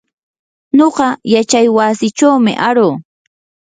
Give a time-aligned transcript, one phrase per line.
[0.77, 2.93] nuqa yachaywasichumi aruu.